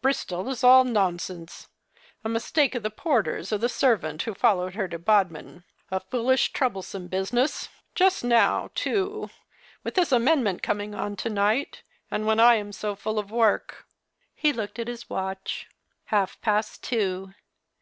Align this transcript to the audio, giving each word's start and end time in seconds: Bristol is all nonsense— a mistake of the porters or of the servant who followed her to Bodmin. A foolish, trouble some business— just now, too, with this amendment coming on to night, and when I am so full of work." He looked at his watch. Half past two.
Bristol 0.00 0.48
is 0.48 0.64
all 0.64 0.84
nonsense— 0.84 1.68
a 2.24 2.30
mistake 2.30 2.74
of 2.74 2.82
the 2.82 2.88
porters 2.88 3.52
or 3.52 3.56
of 3.56 3.60
the 3.60 3.68
servant 3.68 4.22
who 4.22 4.32
followed 4.32 4.74
her 4.74 4.88
to 4.88 4.98
Bodmin. 4.98 5.64
A 5.90 6.00
foolish, 6.00 6.50
trouble 6.54 6.80
some 6.80 7.08
business— 7.08 7.68
just 8.04 8.24
now, 8.24 8.70
too, 8.74 9.28
with 9.84 9.92
this 9.94 10.12
amendment 10.12 10.62
coming 10.62 10.94
on 10.94 11.14
to 11.16 11.28
night, 11.28 11.82
and 12.10 12.26
when 12.26 12.40
I 12.40 12.54
am 12.54 12.72
so 12.72 12.94
full 12.94 13.18
of 13.18 13.30
work." 13.30 13.86
He 14.34 14.50
looked 14.50 14.78
at 14.78 14.88
his 14.88 15.10
watch. 15.10 15.66
Half 16.06 16.40
past 16.40 16.82
two. 16.82 17.34